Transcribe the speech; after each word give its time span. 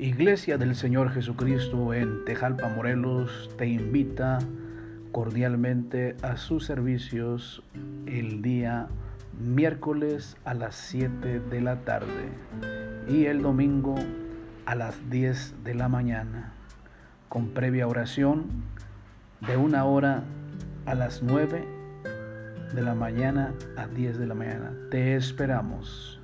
Iglesia 0.00 0.56
del 0.56 0.76
Señor 0.76 1.10
Jesucristo 1.10 1.92
en 1.92 2.24
Tejalpa, 2.24 2.70
Morelos, 2.70 3.50
te 3.58 3.66
invita 3.66 4.38
cordialmente 5.12 6.16
a 6.22 6.38
sus 6.38 6.64
servicios 6.64 7.62
el 8.06 8.40
día 8.40 8.88
miércoles 9.38 10.38
a 10.46 10.54
las 10.54 10.74
7 10.76 11.40
de 11.40 11.60
la 11.60 11.80
tarde 11.84 12.30
y 13.10 13.26
el 13.26 13.42
domingo 13.42 13.94
a 14.64 14.74
las 14.74 15.10
10 15.10 15.64
de 15.64 15.74
la 15.74 15.90
mañana, 15.90 16.54
con 17.28 17.50
previa 17.50 17.86
oración 17.86 18.46
de 19.46 19.58
una 19.58 19.84
hora 19.84 20.22
a 20.86 20.94
las 20.94 21.22
9 21.22 21.62
de 22.74 22.82
la 22.82 22.94
mañana 22.94 23.52
a 23.76 23.86
10 23.86 24.18
de 24.18 24.26
la 24.26 24.34
mañana. 24.34 24.72
Te 24.90 25.14
esperamos. 25.14 26.19